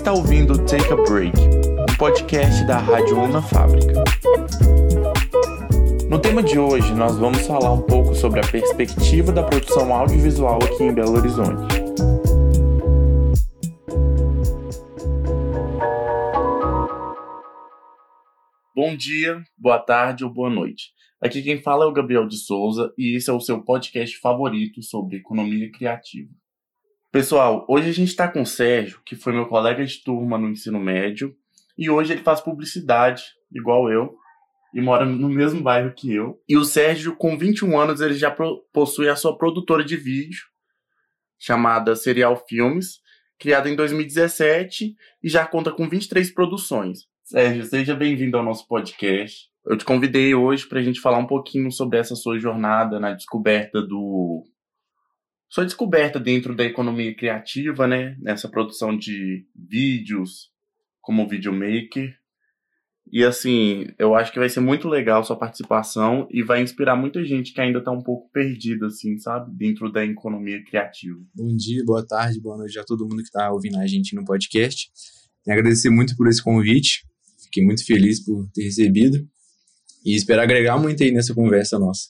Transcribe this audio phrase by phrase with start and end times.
[0.00, 4.02] está ouvindo Take a Break, um podcast da Rádio Una Fábrica.
[6.08, 10.58] No tema de hoje, nós vamos falar um pouco sobre a perspectiva da produção audiovisual
[10.64, 11.82] aqui em Belo Horizonte.
[18.74, 20.94] Bom dia, boa tarde ou boa noite.
[21.20, 24.82] Aqui quem fala é o Gabriel de Souza e esse é o seu podcast favorito
[24.82, 26.39] sobre economia criativa.
[27.12, 30.48] Pessoal, hoje a gente está com o Sérgio, que foi meu colega de turma no
[30.48, 31.36] ensino médio,
[31.76, 34.16] e hoje ele faz publicidade, igual eu,
[34.72, 36.40] e mora no mesmo bairro que eu.
[36.48, 38.32] E o Sérgio, com 21 anos, ele já
[38.72, 40.42] possui a sua produtora de vídeo,
[41.36, 43.00] chamada Serial Filmes,
[43.40, 47.08] criada em 2017 e já conta com 23 produções.
[47.24, 49.48] Sérgio, seja bem-vindo ao nosso podcast.
[49.66, 53.12] Eu te convidei hoje para a gente falar um pouquinho sobre essa sua jornada na
[53.12, 54.44] descoberta do.
[55.50, 58.16] Sua descoberta dentro da economia criativa, né?
[58.20, 60.48] Nessa produção de vídeos
[61.00, 62.14] como videomaker.
[63.12, 67.24] E assim, eu acho que vai ser muito legal sua participação e vai inspirar muita
[67.24, 69.52] gente que ainda está um pouco perdida, assim, sabe?
[69.56, 71.18] Dentro da economia criativa.
[71.34, 74.24] Bom dia, boa tarde, boa noite a todo mundo que está ouvindo a gente no
[74.24, 74.88] podcast.
[75.42, 77.04] Quero agradecer muito por esse convite.
[77.42, 79.18] Fiquei muito feliz por ter recebido
[80.06, 82.08] e espero agregar muito aí nessa conversa nossa.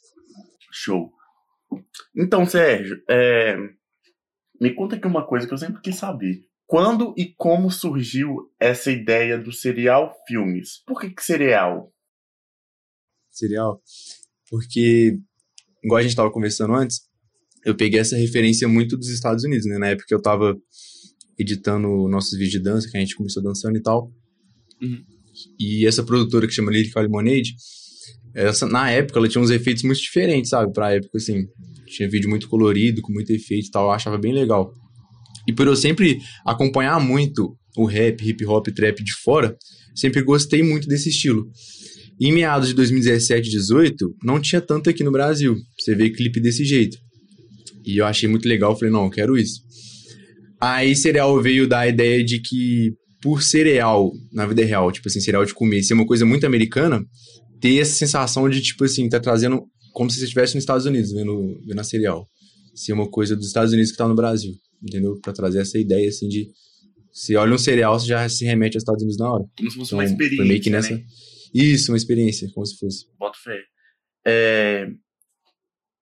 [0.70, 1.19] Show.
[2.16, 3.56] Então, Sérgio, é...
[4.60, 6.40] me conta aqui uma coisa que eu sempre quis saber.
[6.66, 10.82] Quando e como surgiu essa ideia do serial filmes?
[10.86, 11.92] Por que, que serial?
[13.30, 13.82] Serial?
[14.48, 15.18] Porque,
[15.82, 17.00] igual a gente estava conversando antes,
[17.64, 19.78] eu peguei essa referência muito dos Estados Unidos, né?
[19.78, 20.56] Na época que eu estava
[21.38, 24.12] editando nossos vídeos de dança, que a gente começou dançando e tal.
[24.80, 25.04] Uhum.
[25.58, 27.54] E essa produtora que chama Lyrical Lemonade,
[28.34, 30.72] essa, na época ela tinha uns efeitos muito diferentes, sabe?
[30.72, 31.46] Pra época, assim.
[31.86, 34.72] Tinha vídeo muito colorido, com muito efeito e tal, eu achava bem legal.
[35.48, 39.56] E por eu sempre acompanhar muito o rap, hip hop, trap de fora,
[39.94, 41.48] sempre gostei muito desse estilo.
[42.20, 45.56] E em meados de 2017, 18, não tinha tanto aqui no Brasil.
[45.78, 46.96] Você vê clipe desse jeito.
[47.84, 49.62] E eu achei muito legal, falei, não, eu quero isso.
[50.60, 52.92] Aí Cereal veio da ideia de que
[53.22, 57.02] por cereal na vida real, tipo assim, cereal de comer, ser uma coisa muito americana,
[57.60, 61.12] ter essa sensação de, tipo assim, tá trazendo como se você estivesse nos Estados Unidos
[61.12, 62.28] vendo, vendo a cereal.
[62.75, 65.19] Ser uma coisa dos Estados Unidos que tá no Brasil, entendeu?
[65.21, 66.49] Pra trazer essa ideia, assim, de.
[67.12, 69.44] Se olha um cereal, você já se remete aos Estados Unidos na hora.
[69.56, 70.44] Como se fosse então, uma experiência.
[70.44, 70.94] Meio que nessa.
[70.94, 71.04] Né?
[71.53, 73.06] Isso, uma experiência, como se fosse.
[73.19, 73.60] Boto fé.
[74.25, 74.88] É...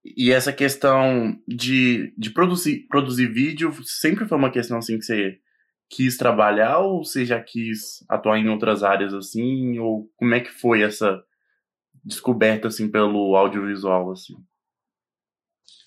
[0.04, 5.38] E essa questão de, de produzir, produzir vídeo sempre foi uma questão assim que você
[5.90, 9.78] quis trabalhar ou você já quis atuar em outras áreas assim?
[9.78, 11.22] Ou como é que foi essa
[12.08, 14.34] descoberta assim pelo audiovisual assim?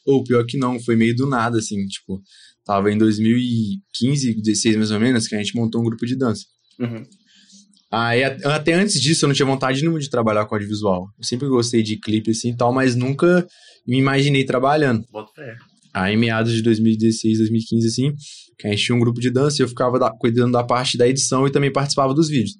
[0.06, 2.22] Ou pior que não, foi meio do nada assim, tipo,
[2.66, 6.46] tava em 2015, 16 mais ou menos, que a gente montou um grupo de dança.
[6.80, 7.04] Uhum.
[7.92, 11.08] Aí até antes disso eu não tinha vontade nenhuma de trabalhar com audiovisual.
[11.18, 13.46] Eu sempre gostei de clipe assim e tal, mas nunca
[13.86, 15.06] me imaginei trabalhando.
[15.12, 15.58] Bota fé.
[15.94, 18.16] Aí, em meados de 2016, 2015, assim,
[18.58, 20.98] que a gente tinha um grupo de dança e eu ficava da, cuidando da parte
[20.98, 22.56] da edição e também participava dos vídeos.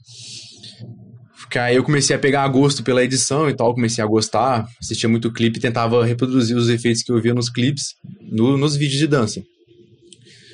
[1.60, 5.32] Aí eu comecei a pegar gosto pela edição e tal, comecei a gostar, assistia muito
[5.32, 9.08] clipe e tentava reproduzir os efeitos que eu via nos clipes no, nos vídeos de
[9.08, 9.44] dança.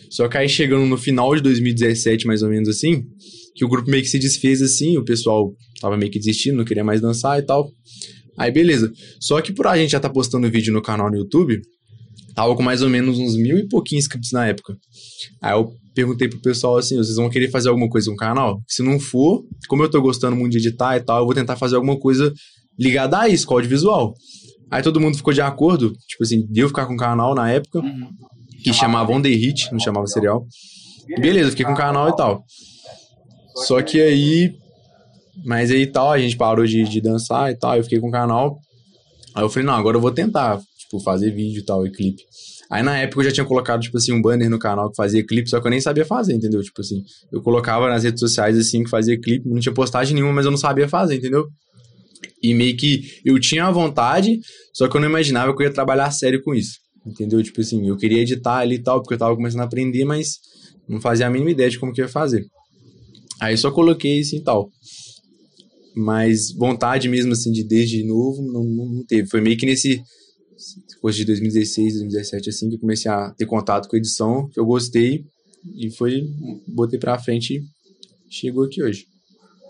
[0.09, 3.03] Só que aí chegando no final de 2017, mais ou menos assim,
[3.56, 6.66] que o grupo meio que se desfez assim, o pessoal tava meio que desistindo, não
[6.66, 7.69] queria mais dançar e tal.
[8.38, 8.91] Aí beleza.
[9.19, 11.59] Só que por a gente já tá postando vídeo no canal no YouTube,
[12.37, 14.77] Tava com mais ou menos uns mil e pouquinhos inscritos na época.
[15.41, 18.61] Aí eu perguntei pro pessoal assim: vocês vão querer fazer alguma coisa com o canal?
[18.67, 21.55] Se não for, como eu tô gostando muito de editar e tal, eu vou tentar
[21.55, 22.31] fazer alguma coisa
[22.77, 24.13] ligada a isso, com audiovisual.
[24.69, 27.79] Aí todo mundo ficou de acordo, tipo assim, deu ficar com o canal na época,
[27.79, 28.07] uhum.
[28.63, 30.45] que chamava On The Hit, não chamava serial.
[31.19, 32.43] Beleza, fiquei com o canal e tal.
[33.65, 34.51] Só que aí.
[35.43, 38.11] Mas aí tal, a gente parou de, de dançar e tal, eu fiquei com o
[38.11, 38.59] canal.
[39.33, 42.23] Aí eu falei, não, agora eu vou tentar tipo, fazer vídeo e tal, e clipe.
[42.69, 45.25] Aí na época eu já tinha colocado, tipo assim, um banner no canal que fazia
[45.25, 46.61] clipe, só que eu nem sabia fazer, entendeu?
[46.61, 50.34] Tipo assim, eu colocava nas redes sociais assim que fazia clipe, não tinha postagem nenhuma,
[50.34, 51.47] mas eu não sabia fazer, entendeu?
[52.41, 54.39] E meio que eu tinha a vontade,
[54.73, 56.78] só que eu não imaginava que eu ia trabalhar sério com isso.
[57.05, 57.41] Entendeu?
[57.41, 60.40] Tipo assim, eu queria editar ali e tal, porque eu tava começando a aprender, mas
[60.90, 62.45] não fazia a mínima ideia de como que ia fazer.
[63.40, 64.69] Aí só coloquei assim e tal.
[65.95, 69.28] Mas vontade mesmo, assim, de desde novo, não, não teve.
[69.29, 70.01] Foi meio que nesse
[70.97, 74.59] depois de 2016, 2017, assim, que eu comecei a ter contato com a edição, que
[74.59, 75.26] eu gostei
[75.76, 76.23] e foi,
[76.67, 77.64] botei pra frente e
[78.29, 79.05] chegou aqui hoje.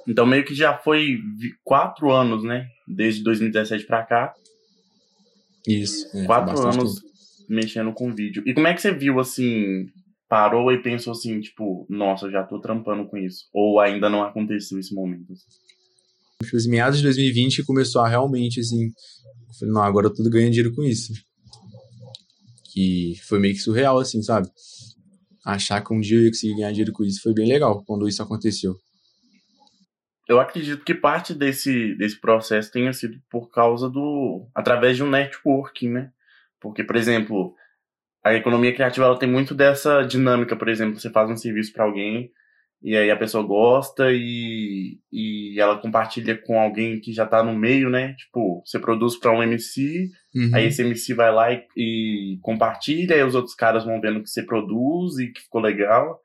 [0.07, 1.17] Então meio que já foi
[1.63, 2.65] quatro anos, né?
[2.87, 4.33] Desde 2017 pra cá.
[5.67, 6.07] Isso.
[6.17, 7.07] É, quatro anos tempo.
[7.49, 8.41] mexendo com vídeo.
[8.45, 9.85] E como é que você viu, assim,
[10.29, 13.47] parou e pensou assim, tipo, nossa, já tô trampando com isso?
[13.53, 15.33] Ou ainda não aconteceu esse momento?
[16.41, 18.89] Tipo, os meados de 2020 começou a realmente, assim,
[19.59, 21.13] falei, não, agora eu tô ganhando dinheiro com isso.
[22.73, 24.49] Que foi meio que surreal, assim, sabe?
[25.45, 28.07] Achar que um dia eu ia conseguir ganhar dinheiro com isso foi bem legal quando
[28.07, 28.75] isso aconteceu.
[30.27, 34.45] Eu acredito que parte desse, desse processo tenha sido por causa do.
[34.53, 36.11] através de um networking, né?
[36.59, 37.55] Porque, por exemplo,
[38.23, 41.85] a economia criativa ela tem muito dessa dinâmica, por exemplo, você faz um serviço para
[41.85, 42.29] alguém
[42.81, 47.55] e aí a pessoa gosta e, e ela compartilha com alguém que já tá no
[47.55, 48.13] meio, né?
[48.13, 50.51] Tipo, você produz para um MC, uhum.
[50.53, 54.29] aí esse MC vai lá e, e compartilha, e os outros caras vão vendo que
[54.29, 56.19] você produz e que ficou legal.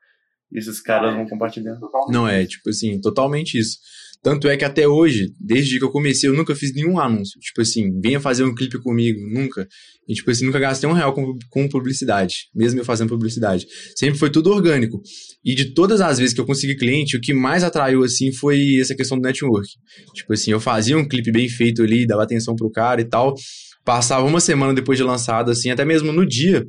[0.51, 1.89] E esses caras vão compartilhando.
[2.09, 3.79] Não é, tipo assim, totalmente isso.
[4.23, 7.37] Tanto é que até hoje, desde que eu comecei, eu nunca fiz nenhum anúncio.
[7.41, 9.67] Tipo assim, venha fazer um clipe comigo, nunca.
[10.07, 13.67] E tipo assim, nunca gastei um real com, com publicidade, mesmo eu fazendo publicidade.
[13.97, 15.01] Sempre foi tudo orgânico.
[15.43, 18.79] E de todas as vezes que eu consegui cliente, o que mais atraiu assim foi
[18.79, 19.67] essa questão do network.
[20.13, 23.35] Tipo assim, eu fazia um clipe bem feito ali, dava atenção pro cara e tal.
[23.83, 26.65] Passava uma semana depois de lançado, assim, até mesmo no dia,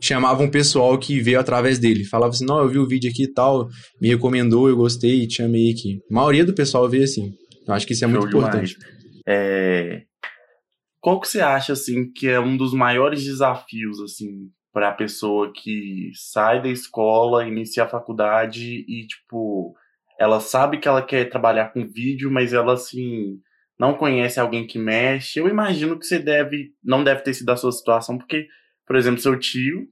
[0.00, 2.04] chamava um pessoal que veio através dele.
[2.04, 3.68] Falava assim, não, eu vi o vídeo aqui e tal,
[4.00, 6.00] me recomendou, eu gostei, te chamei aqui.
[6.10, 7.32] A maioria do pessoal veio assim.
[7.66, 8.76] Eu acho que isso é muito importante.
[9.28, 10.02] É...
[11.00, 15.52] Qual que você acha, assim, que é um dos maiores desafios, assim, para a pessoa
[15.52, 19.74] que sai da escola, inicia a faculdade e, tipo,
[20.18, 23.38] ela sabe que ela quer trabalhar com vídeo, mas ela, assim,
[23.78, 25.38] não conhece alguém que mexe.
[25.38, 28.46] Eu imagino que você deve, não deve ter sido a sua situação, porque
[28.90, 29.86] por exemplo, seu tio,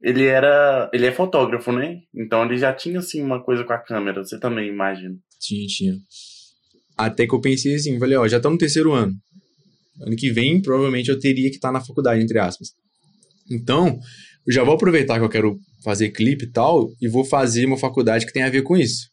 [0.00, 1.98] ele era, ele é fotógrafo, né?
[2.14, 5.14] Então ele já tinha assim uma coisa com a câmera, você também imagina.
[5.38, 5.94] Tinha, tinha.
[6.96, 9.12] Até que eu pensei assim, falei, ó, já estamos no terceiro ano.
[10.00, 12.70] Ano que vem, provavelmente eu teria que estar tá na faculdade, entre aspas.
[13.50, 13.98] Então,
[14.46, 17.76] eu já vou aproveitar que eu quero fazer clipe e tal, e vou fazer uma
[17.76, 19.10] faculdade que tem a ver com isso.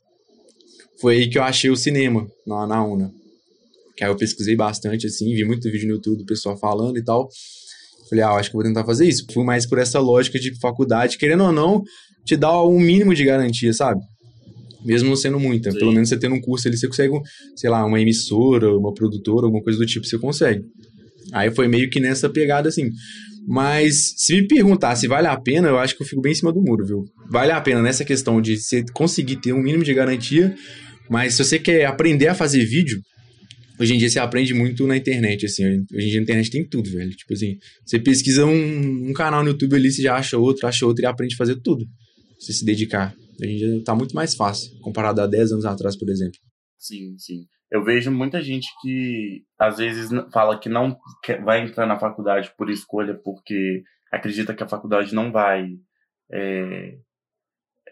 [1.01, 3.12] Foi aí que eu achei o cinema, na, na UNA.
[3.97, 7.03] Que aí eu pesquisei bastante, assim, vi muito vídeo no YouTube do pessoal falando e
[7.03, 7.27] tal.
[8.09, 9.25] Falei, ah, acho que vou tentar fazer isso.
[9.33, 11.83] Fui mais por essa lógica de faculdade, querendo ou não,
[12.25, 14.01] te dá um mínimo de garantia, sabe?
[14.86, 15.71] Mesmo não sendo muita.
[15.71, 15.80] Sim.
[15.80, 17.13] Pelo menos você tendo um curso ali, você consegue,
[17.56, 20.63] sei lá, uma emissora, uma produtora, alguma coisa do tipo, você consegue.
[21.33, 22.89] Aí foi meio que nessa pegada assim.
[23.48, 26.36] Mas se me perguntar se vale a pena, eu acho que eu fico bem em
[26.36, 27.06] cima do muro, viu?
[27.30, 30.53] Vale a pena nessa questão de você conseguir ter um mínimo de garantia,
[31.10, 33.01] mas se você quer aprender a fazer vídeo,
[33.79, 35.65] Hoje em dia você aprende muito na internet, assim.
[35.94, 37.12] Hoje em dia na internet tem tudo, velho.
[37.12, 40.85] Tipo assim, você pesquisa um, um canal no YouTube ali, você já acha outro, acha
[40.85, 41.85] outro e aprende a fazer tudo.
[42.39, 43.13] Se se dedicar.
[43.41, 46.39] Hoje em dia tá muito mais fácil, comparado a 10 anos atrás, por exemplo.
[46.77, 47.45] Sim, sim.
[47.69, 52.51] Eu vejo muita gente que às vezes fala que não quer, vai entrar na faculdade
[52.57, 55.68] por escolha, porque acredita que a faculdade não vai
[56.31, 56.97] é,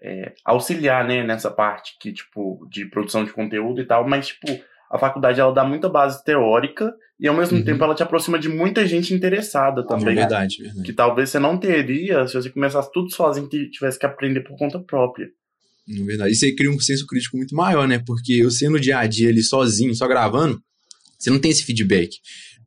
[0.02, 4.48] é, auxiliar, né, nessa parte que, tipo, de produção de conteúdo e tal, mas, tipo,
[4.92, 7.64] a faculdade ela dá muita base teórica e ao mesmo uhum.
[7.64, 10.14] tempo ela te aproxima de muita gente interessada também.
[10.14, 10.84] É verdade, verdade.
[10.84, 14.58] Que talvez você não teria se você começasse tudo sozinho e tivesse que aprender por
[14.58, 15.28] conta própria.
[15.88, 16.32] É verdade.
[16.32, 18.02] Isso aí cria um senso crítico muito maior, né?
[18.06, 20.60] Porque eu sendo no dia a dia ali sozinho, só gravando,
[21.18, 22.18] você não tem esse feedback.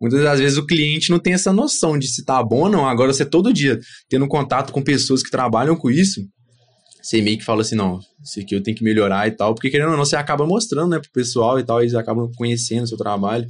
[0.01, 2.87] Muitas das vezes o cliente não tem essa noção de se tá bom ou não.
[2.87, 3.79] Agora você todo dia
[4.09, 6.25] tendo contato com pessoas que trabalham com isso,
[7.01, 9.71] você meio que fala assim, não, isso aqui eu tenho que melhorar e tal, porque
[9.71, 12.87] querendo ou não, você acaba mostrando, né, pro pessoal e tal, eles acabam conhecendo o
[12.87, 13.47] seu trabalho.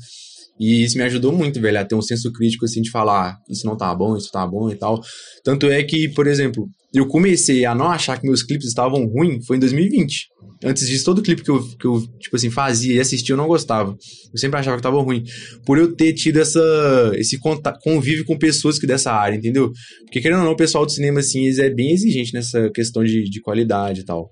[0.59, 3.37] E isso me ajudou muito, velho, a ter um senso crítico, assim, de falar, ah,
[3.49, 5.01] isso não tá bom, isso tá bom e tal.
[5.45, 9.47] Tanto é que, por exemplo, eu comecei a não achar que meus clipes estavam ruins
[9.47, 10.27] foi em 2020.
[10.65, 13.47] Antes disso, todo clipe que eu, que eu, tipo assim, fazia e assistia, eu não
[13.47, 13.91] gostava.
[14.33, 15.23] Eu sempre achava que tava ruim.
[15.65, 17.39] Por eu ter tido essa, esse
[17.83, 19.71] convívio com pessoas que dessa área, entendeu?
[20.01, 23.05] Porque, querendo ou não, o pessoal do cinema, assim, eles é bem exigente nessa questão
[23.05, 24.31] de, de qualidade e tal.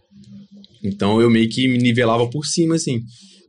[0.82, 3.00] Então, eu meio que me nivelava por cima, assim.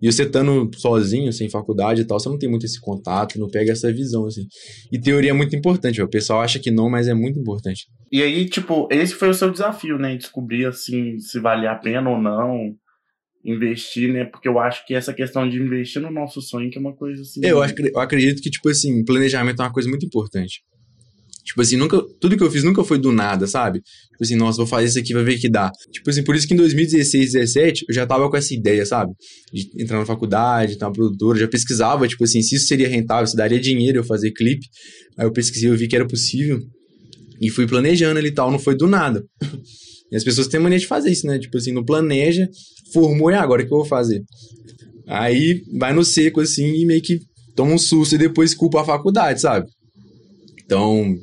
[0.01, 3.50] E você estando sozinho, sem faculdade e tal, você não tem muito esse contato, não
[3.50, 4.46] pega essa visão, assim.
[4.92, 7.88] E teoria é muito importante, o pessoal acha que não, mas é muito importante.
[8.12, 10.16] E aí, tipo, esse foi o seu desafio, né?
[10.16, 12.75] Descobrir, assim, se valia a pena ou não
[13.44, 14.25] investir, né?
[14.25, 17.22] Porque eu acho que essa questão de investir no nosso sonho que é uma coisa
[17.22, 17.39] assim.
[17.44, 20.62] Eu, acho, eu acredito que, tipo assim, planejamento é uma coisa muito importante.
[21.48, 23.80] Tipo assim, nunca, tudo que eu fiz nunca foi do nada, sabe?
[23.80, 25.72] Tipo assim, nossa, vou fazer isso aqui, vai ver que dá.
[25.94, 29.13] Tipo assim, por isso que em 2016, 2017, eu já tava com essa ideia, sabe?
[29.54, 33.25] De entrar na faculdade, ter uma produtora, já pesquisava, tipo assim, se isso seria rentável,
[33.25, 34.68] se daria dinheiro eu fazer clipe.
[35.18, 36.60] Aí eu pesquisei, eu vi que era possível.
[37.39, 39.24] E fui planejando ali e tal, não foi do nada.
[40.12, 41.39] E as pessoas têm mania de fazer isso, né?
[41.39, 42.50] Tipo assim, não planeja,
[42.92, 44.22] formou e agora o que eu vou fazer?
[45.08, 47.20] Aí vai no seco assim e meio que
[47.56, 49.66] toma um susto e depois culpa a faculdade, sabe?
[50.68, 51.18] Então,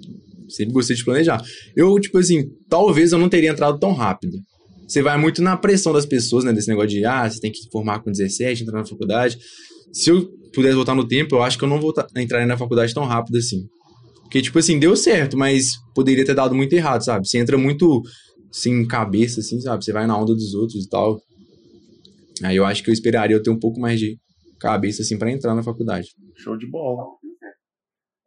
[0.49, 1.43] Sempre gostei de planejar.
[1.75, 4.39] Eu, tipo assim, talvez eu não teria entrado tão rápido.
[4.87, 6.53] Você vai muito na pressão das pessoas, né?
[6.53, 9.39] Desse negócio de, ah, você tem que formar com 17, entrar na faculdade.
[9.93, 12.93] Se eu pudesse voltar no tempo, eu acho que eu não vou entrar na faculdade
[12.93, 13.65] tão rápido assim.
[14.23, 17.27] Porque, tipo assim, deu certo, mas poderia ter dado muito errado, sabe?
[17.27, 18.03] Você entra muito
[18.53, 19.85] sem cabeça, assim, sabe?
[19.85, 21.19] Você vai na onda dos outros e tal.
[22.43, 24.17] Aí eu acho que eu esperaria eu ter um pouco mais de
[24.61, 26.09] cabeça, assim, para entrar na faculdade.
[26.37, 27.05] Show de bola.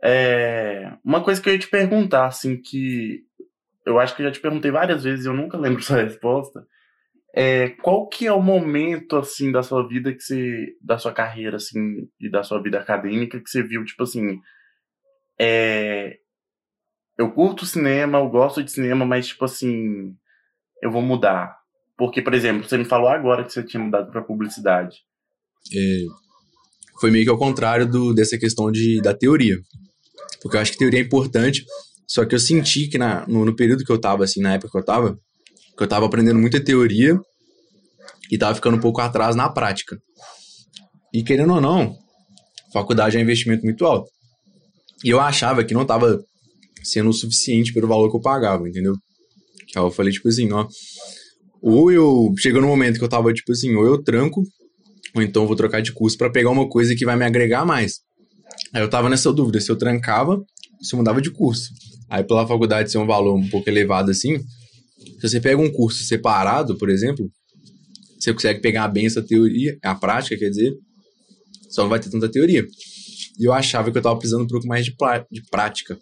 [0.04, 3.24] É, uma coisa que eu ia te perguntar, assim, que
[3.86, 6.66] eu acho que eu já te perguntei várias vezes e eu nunca lembro sua resposta.
[7.34, 10.76] É, qual que é o momento, assim, da sua vida que você...
[10.82, 14.40] Da sua carreira, assim, e da sua vida acadêmica que você viu, tipo assim...
[15.40, 16.18] É,
[17.18, 20.16] eu curto cinema, eu gosto de cinema, mas, tipo assim...
[20.82, 21.58] Eu vou mudar.
[21.98, 24.98] Porque, por exemplo, você me falou agora que você tinha mudado para publicidade.
[25.76, 26.06] É,
[27.00, 29.58] foi meio que ao contrário do, dessa questão de, da teoria.
[30.42, 31.66] Porque eu acho que teoria é importante,
[32.08, 34.72] só que eu senti que na, no, no, período que eu tava, assim, na época
[34.72, 35.18] que eu tava,
[35.78, 37.20] que eu tava aprendendo muita teoria
[38.32, 39.98] e tava ficando um pouco atrás na prática.
[41.14, 41.96] E querendo ou não,
[42.74, 44.10] faculdade é um investimento muito alto.
[45.04, 46.20] E eu achava que não tava
[46.84, 48.94] sendo o suficiente pelo valor que eu pagava, entendeu?
[49.68, 50.68] Que eu falei, tipo assim, ó.
[51.62, 52.34] Ou eu.
[52.38, 54.44] Chegou no momento que eu tava, tipo assim, ou eu tranco,
[55.14, 58.00] ou então vou trocar de curso para pegar uma coisa que vai me agregar mais.
[58.74, 60.44] Aí eu tava nessa dúvida se eu trancava,
[60.82, 61.70] se eu mudava de curso.
[62.10, 64.40] Aí pela faculdade ser um valor um pouco elevado assim,
[64.98, 67.30] se você pega um curso separado, por exemplo,
[68.20, 70.74] você consegue pegar bem essa teoria, a prática, quer dizer,
[71.70, 72.66] só não vai ter tanta teoria.
[73.40, 74.96] E eu achava que eu tava precisando um pouco mais de,
[75.32, 75.98] de prática.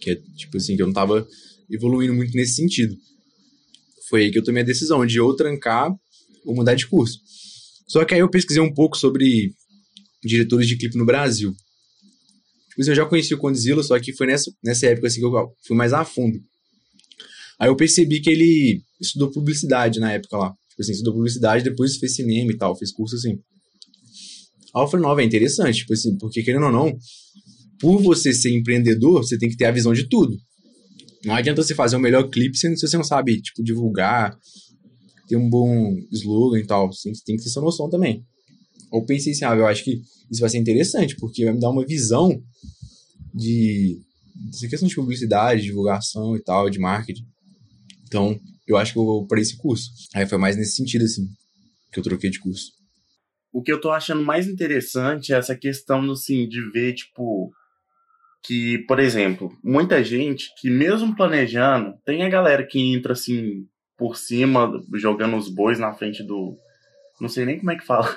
[0.00, 1.26] Que é, tipo assim, que eu não tava
[1.70, 2.94] evoluindo muito nesse sentido.
[4.08, 5.90] Foi aí que eu tomei a decisão de ou trancar
[6.44, 7.18] ou mudar de curso.
[7.86, 9.52] Só que aí eu pesquisei um pouco sobre
[10.24, 11.54] diretores de clipe no Brasil.
[12.78, 15.26] Tipo assim, eu já conheci o Condzilla, só que foi nessa, nessa época assim, que
[15.26, 16.38] eu fui mais a fundo.
[17.58, 20.54] Aí eu percebi que ele estudou publicidade na época lá.
[20.70, 23.32] Tipo assim, estudou publicidade, depois fez cinema e tal, fez curso assim.
[24.72, 26.96] Aí eu falei, não, é interessante, tipo assim, porque querendo ou não,
[27.80, 30.38] por você ser empreendedor, você tem que ter a visão de tudo.
[31.24, 34.38] Não adianta você fazer o melhor clipe se você não sabe, tipo, divulgar,
[35.26, 36.92] ter um bom slogan e tal.
[36.92, 38.24] Você tem que ter essa noção também.
[38.90, 41.70] Ou pensei assim, ah, eu acho que isso vai ser interessante, porque vai me dar
[41.70, 42.40] uma visão
[43.34, 44.00] de
[44.50, 47.26] dessa questão de publicidade, divulgação e tal, de marketing.
[48.06, 49.90] Então, eu acho que eu vou para esse curso.
[50.14, 51.26] Aí foi mais nesse sentido, assim,
[51.92, 52.72] que eu troquei de curso.
[53.52, 57.50] O que eu tô achando mais interessante é essa questão, assim, de ver, tipo,
[58.44, 63.66] que, por exemplo, muita gente que mesmo planejando, tem a galera que entra, assim,
[63.96, 66.56] por cima, jogando os bois na frente do...
[67.20, 68.16] Não sei nem como é que fala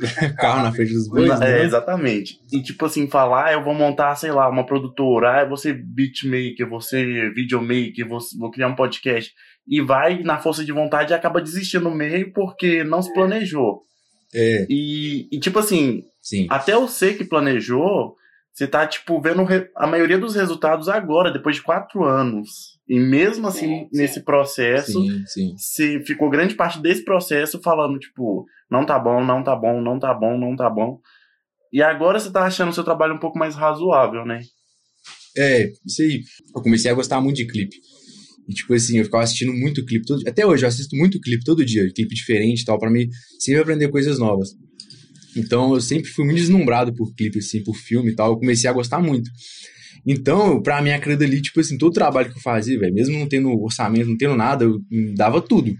[0.38, 1.30] Carro na frente dos bois.
[1.30, 1.64] É, né?
[1.64, 2.38] exatamente.
[2.52, 5.56] E tipo assim, falar, ah, eu vou montar, sei lá, uma produtora, ah, eu vou
[5.56, 9.32] ser beatmaker, vou ser videomaker, vou, vou criar um podcast.
[9.68, 13.82] E vai na força de vontade e acaba desistindo no meio porque não se planejou.
[14.34, 14.66] É.
[14.68, 16.46] E, e tipo assim, Sim.
[16.48, 18.16] até eu sei que planejou,
[18.52, 22.78] você tá, tipo, vendo a maioria dos resultados agora, depois de quatro anos.
[22.88, 24.24] E mesmo assim, sim, nesse sim.
[24.24, 29.56] processo, sim, você ficou grande parte desse processo falando, tipo, não tá bom, não tá
[29.56, 30.98] bom, não tá bom, não tá bom.
[31.72, 34.40] E agora você tá achando o seu trabalho um pouco mais razoável, né?
[35.36, 36.22] É, isso aí.
[36.54, 37.76] Eu comecei a gostar muito de clipe.
[38.48, 40.04] E, tipo assim, eu ficava assistindo muito clipe.
[40.04, 40.26] Todo...
[40.28, 41.88] Até hoje, eu assisto muito clipe todo dia.
[41.94, 43.08] Clipe diferente e tal, pra mim
[43.38, 44.50] sempre aprender coisas novas.
[45.36, 48.32] Então, eu sempre fui muito deslumbrado por clipe, assim, por filme e tal.
[48.32, 49.30] Eu comecei a gostar muito.
[50.04, 53.16] Então, pra mim, aquilo ali, tipo assim, todo o trabalho que eu fazia, velho, mesmo
[53.18, 54.80] não tendo orçamento, não tendo nada, eu
[55.14, 55.72] dava tudo.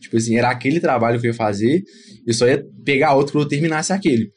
[0.00, 1.82] Tipo assim, era aquele trabalho que eu ia fazer,
[2.26, 4.30] eu só ia pegar outro quando eu terminasse aquele.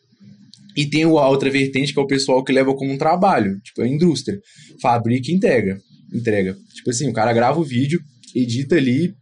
[0.75, 3.81] E tem a outra vertente, que é o pessoal que leva como um trabalho, tipo,
[3.81, 4.39] a indústria.
[4.81, 5.77] Fabrica e entrega.
[6.13, 6.55] Entrega.
[6.75, 7.99] Tipo assim, o cara grava o vídeo,
[8.35, 9.13] edita ali,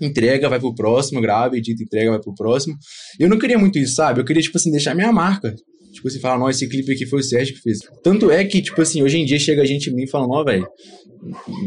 [0.00, 2.76] entrega, vai pro próximo, grava, edita, entrega, vai pro próximo.
[3.18, 4.20] Eu não queria muito isso, sabe?
[4.20, 5.54] Eu queria, tipo assim, deixar minha marca.
[5.92, 7.78] Tipo assim, falar, não, esse clipe aqui foi o Sérgio que fez.
[8.02, 10.44] Tanto é que, tipo assim, hoje em dia chega a gente em mim falando, ó,
[10.44, 10.66] velho,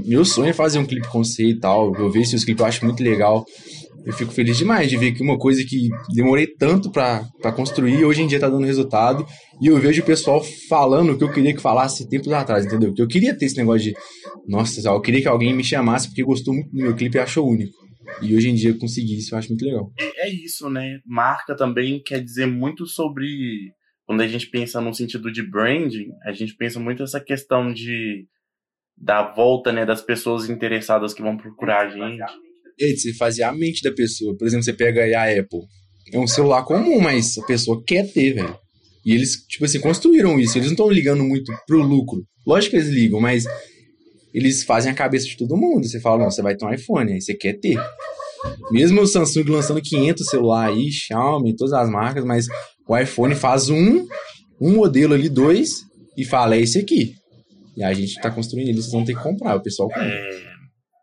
[0.05, 1.93] meu sonho é fazer um clipe com você e tal.
[1.95, 3.45] Eu vejo seus clipes, eu acho muito legal.
[4.05, 8.21] Eu fico feliz demais de ver que uma coisa que demorei tanto para construir, hoje
[8.21, 9.25] em dia tá dando resultado.
[9.61, 12.93] E eu vejo o pessoal falando o que eu queria que falasse tempos atrás, entendeu?
[12.93, 13.93] Que eu queria ter esse negócio de,
[14.47, 17.47] nossa, eu queria que alguém me chamasse porque gostou muito do meu clipe e achou
[17.47, 17.73] único.
[18.21, 19.91] E hoje em dia conseguir isso, eu acho muito legal.
[19.99, 20.99] É, é isso, né?
[21.05, 23.27] Marca também quer dizer muito sobre
[24.05, 28.25] quando a gente pensa no sentido de branding, a gente pensa muito essa questão de
[28.97, 32.21] da volta, né, das pessoas interessadas que vão procurar a gente.
[32.81, 34.35] É, você fazer a mente da pessoa.
[34.35, 35.61] Por exemplo, você pega aí a Apple.
[36.11, 38.57] É um celular comum, mas a pessoa quer ter, velho.
[39.05, 40.57] E eles, tipo assim, construíram isso.
[40.57, 42.23] Eles não estão ligando muito pro lucro.
[42.45, 43.45] Lógico que eles ligam, mas
[44.33, 45.87] eles fazem a cabeça de todo mundo.
[45.87, 47.77] Você fala, não, você vai ter um iPhone, aí você quer ter.
[48.71, 52.47] Mesmo o Samsung lançando 500 celular aí, Xiaomi, todas as marcas, mas
[52.87, 54.07] o iPhone faz um,
[54.59, 55.83] um modelo ali, dois,
[56.17, 57.13] e fala, é esse aqui.
[57.77, 60.50] E a gente tá construindo ele, vocês vão ter que comprar, o pessoal compra.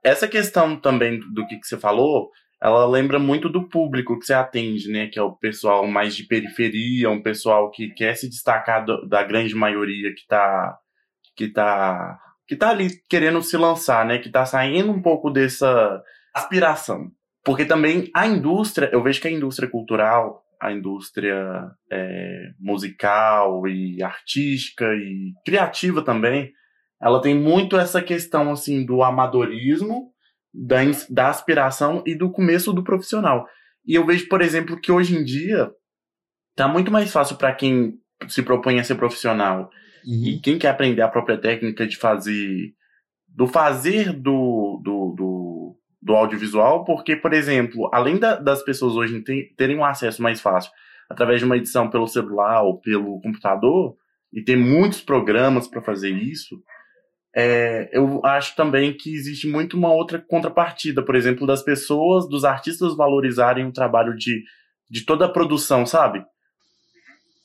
[0.05, 4.35] Essa questão também do que, que você falou, ela lembra muito do público que você
[4.35, 5.07] atende, né?
[5.07, 9.23] Que é o pessoal mais de periferia, um pessoal que quer se destacar do, da
[9.23, 10.77] grande maioria que tá,
[11.37, 14.19] que tá, que tá ali querendo se lançar, né?
[14.19, 16.03] Que tá saindo um pouco dessa
[16.35, 17.11] aspiração.
[17.45, 24.03] Porque também a indústria, eu vejo que a indústria cultural, a indústria é, musical e
[24.03, 26.53] artística e criativa também,
[27.01, 30.13] ela tem muito essa questão assim do amadorismo,
[30.53, 30.79] da,
[31.09, 33.47] da aspiração e do começo do profissional.
[33.87, 35.71] E eu vejo, por exemplo, que hoje em dia
[36.57, 37.95] tá muito mais fácil para quem
[38.29, 39.71] se propõe a ser profissional
[40.05, 40.25] uhum.
[40.25, 42.75] e quem quer aprender a própria técnica de fazer
[43.29, 49.23] do fazer do, do, do, do audiovisual, porque, por exemplo, além da, das pessoas hoje
[49.57, 50.73] terem um acesso mais fácil
[51.09, 53.97] através de uma edição pelo celular ou pelo computador
[54.33, 56.61] e ter muitos programas para fazer isso,
[57.41, 62.45] é, eu acho também que existe muito uma outra contrapartida, por exemplo, das pessoas, dos
[62.45, 64.43] artistas valorizarem o trabalho de,
[64.91, 66.25] de toda a produção, sabe?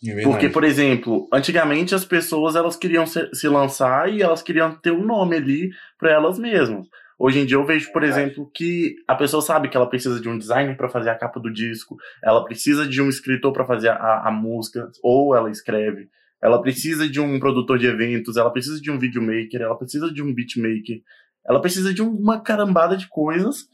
[0.04, 4.74] É Porque, por exemplo, antigamente as pessoas elas queriam se, se lançar e elas queriam
[4.74, 5.70] ter um nome ali
[6.00, 6.88] para elas mesmas.
[7.20, 10.28] Hoje em dia eu vejo, por exemplo, que a pessoa sabe que ela precisa de
[10.28, 13.90] um designer para fazer a capa do disco, ela precisa de um escritor para fazer
[13.90, 16.10] a, a música, ou ela escreve
[16.44, 20.22] ela precisa de um produtor de eventos, ela precisa de um videomaker, ela precisa de
[20.22, 21.02] um beatmaker,
[21.48, 23.66] ela precisa de uma carambada de coisas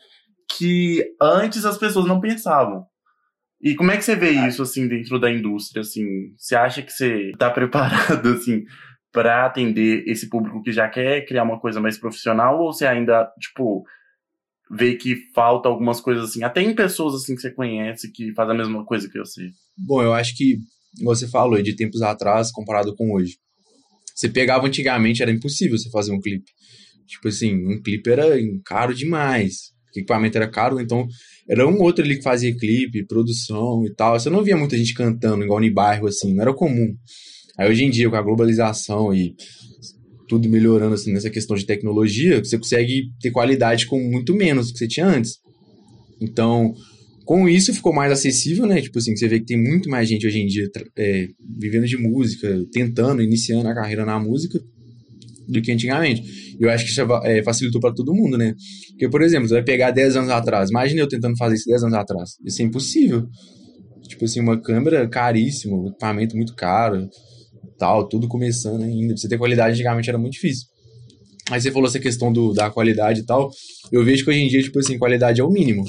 [0.55, 2.85] que antes as pessoas não pensavam.
[3.59, 6.05] E como é que você vê isso assim dentro da indústria assim?
[6.37, 8.63] Você acha que você está preparado assim
[9.11, 13.25] para atender esse público que já quer criar uma coisa mais profissional ou você ainda
[13.41, 13.83] tipo
[14.69, 18.53] vê que falta algumas coisas assim, até em pessoas assim que você conhece que fazem
[18.53, 19.49] a mesma coisa que você?
[19.75, 20.59] Bom, eu acho que
[21.03, 23.37] você falou, de tempos atrás comparado com hoje.
[24.15, 26.51] Você pegava antigamente, era impossível você fazer um clipe.
[27.07, 28.25] Tipo assim, um clipe era
[28.65, 29.71] caro demais.
[29.95, 31.07] O equipamento era caro, então
[31.49, 34.19] era um outro ali que fazia clipe, produção e tal.
[34.19, 36.93] Você não via muita gente cantando, igual em bairro, assim, não era comum.
[37.57, 39.33] Aí hoje em dia, com a globalização e
[40.27, 44.73] tudo melhorando assim nessa questão de tecnologia, você consegue ter qualidade com muito menos do
[44.73, 45.39] que você tinha antes.
[46.21, 46.73] Então,
[47.29, 48.81] com isso ficou mais acessível, né?
[48.81, 51.27] Tipo assim, você vê que tem muito mais gente hoje em dia é,
[51.59, 54.59] vivendo de música, tentando, iniciando a carreira na música
[55.47, 56.23] do que antigamente.
[56.59, 58.55] E eu acho que isso é, facilitou para todo mundo, né?
[58.89, 61.83] Porque, por exemplo, você vai pegar 10 anos atrás, imagina eu tentando fazer isso 10
[61.83, 62.31] anos atrás.
[62.43, 63.27] Isso é impossível.
[64.07, 67.07] Tipo assim, uma câmera caríssima, um equipamento muito caro,
[67.77, 69.13] tal, tudo começando ainda.
[69.13, 70.65] Pra você ter qualidade antigamente era muito difícil.
[71.51, 73.51] Aí você falou essa questão do, da qualidade e tal.
[73.91, 75.85] Eu vejo que hoje em dia, tipo assim, qualidade é o mínimo.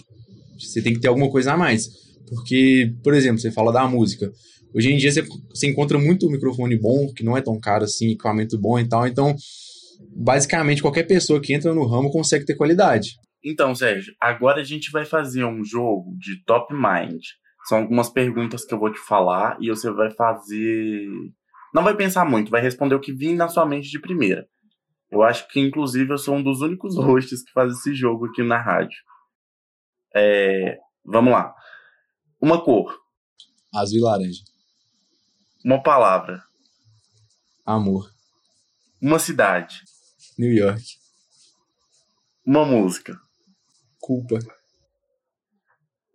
[0.61, 1.89] Você tem que ter alguma coisa a mais.
[2.29, 4.31] Porque, por exemplo, você fala da música.
[4.75, 8.11] Hoje em dia você, você encontra muito microfone bom, que não é tão caro assim,
[8.11, 9.07] equipamento bom e tal.
[9.07, 9.35] Então,
[10.15, 13.11] basicamente, qualquer pessoa que entra no ramo consegue ter qualidade.
[13.45, 17.23] Então, Sérgio, agora a gente vai fazer um jogo de top mind.
[17.67, 21.07] São algumas perguntas que eu vou te falar e você vai fazer.
[21.75, 24.47] Não vai pensar muito, vai responder o que vir na sua mente de primeira.
[25.11, 28.43] Eu acho que, inclusive, eu sou um dos únicos hosts que faz esse jogo aqui
[28.43, 28.97] na rádio.
[30.15, 31.55] É, vamos lá.
[32.41, 32.99] Uma cor.
[33.75, 34.43] Azul e laranja.
[35.65, 36.43] Uma palavra.
[37.65, 38.11] Amor.
[39.01, 39.83] Uma cidade.
[40.39, 40.83] New York.
[42.45, 43.19] Uma música.
[44.01, 44.39] Culpa.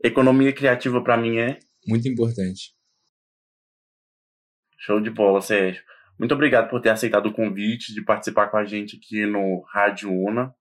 [0.03, 2.75] Economia criativa para mim é muito importante.
[4.77, 5.83] Show de bola, Sérgio.
[6.17, 10.11] Muito obrigado por ter aceitado o convite de participar com a gente aqui no Rádio
[10.11, 10.53] Una.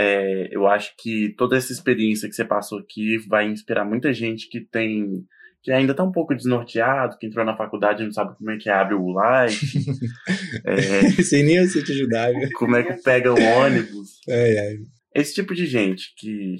[0.00, 4.48] É, eu acho que toda essa experiência que você passou aqui vai inspirar muita gente
[4.48, 5.24] que tem
[5.60, 8.56] que ainda está um pouco desnorteado, que entrou na faculdade e não sabe como é
[8.56, 9.58] que abre o like.
[10.64, 12.30] é, Sem nem eu te ajudar.
[12.54, 14.20] Como é que pega o ônibus.
[14.28, 14.76] É, é.
[15.12, 16.58] Esse tipo de gente que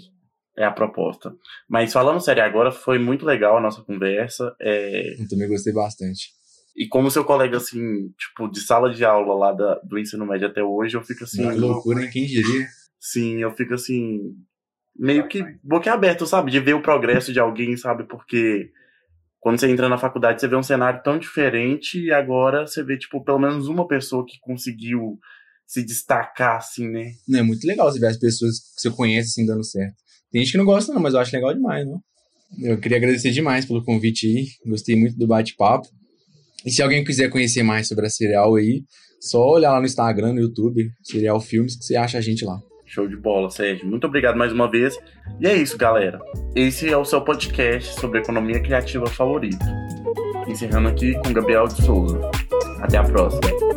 [0.57, 1.33] é a proposta.
[1.69, 4.53] Mas falando sério agora, foi muito legal a nossa conversa.
[4.61, 5.13] É...
[5.13, 6.31] Eu também gostei bastante.
[6.77, 10.49] E como seu colega, assim, tipo, de sala de aula lá da, do ensino médio
[10.49, 11.49] até hoje, eu fico assim.
[11.49, 12.11] Que loucura, hein?
[12.13, 12.67] Quem diria?
[13.01, 14.21] Sim, eu fico assim,
[14.97, 16.51] meio que boquiaberto, sabe?
[16.51, 18.05] De ver o progresso de alguém, sabe?
[18.05, 18.71] Porque
[19.41, 22.99] quando você entra na faculdade, você vê um cenário tão diferente e agora você vê,
[22.99, 25.19] tipo, pelo menos uma pessoa que conseguiu
[25.67, 27.13] se destacar, assim, né?
[27.29, 29.95] Não, é muito legal você ver as pessoas que você conhece, assim, dando certo.
[30.33, 32.01] Tem gente que não gosta, não, mas eu acho legal demais, não?
[32.59, 34.47] Eu queria agradecer demais pelo convite aí.
[34.67, 35.87] Gostei muito do bate-papo.
[36.65, 38.83] E se alguém quiser conhecer mais sobre a Serial aí,
[39.21, 42.59] Só olhar lá no Instagram, no YouTube, Serial Filmes, que você acha a gente lá.
[42.89, 43.87] Show de bola, Sérgio.
[43.87, 44.99] Muito obrigado mais uma vez.
[45.41, 46.19] E é isso, galera.
[46.55, 49.65] Esse é o seu podcast sobre economia criativa favorito.
[50.47, 52.19] Encerrando aqui com Gabriel de Souza.
[52.81, 53.68] Até a próxima.